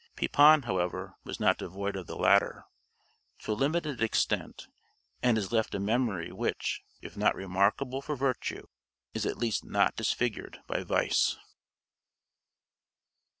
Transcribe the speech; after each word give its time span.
Pepin, 0.15 0.63
however, 0.63 1.13
was 1.23 1.39
not 1.39 1.59
devoid 1.59 1.95
of 1.95 2.07
the 2.07 2.15
latter, 2.15 2.65
to 3.37 3.51
a 3.51 3.53
limited 3.53 4.01
extent, 4.01 4.65
and 5.21 5.37
has 5.37 5.51
left 5.51 5.75
a 5.75 5.79
memory 5.79 6.31
which, 6.31 6.81
if 7.01 7.15
not 7.15 7.35
remarkable 7.35 8.01
for 8.01 8.15
virtue, 8.15 8.65
is 9.13 9.27
at 9.27 9.37
least 9.37 9.63
not 9.63 9.95
disfigured 9.95 10.59
by 10.65 10.81
vice. 10.81 11.37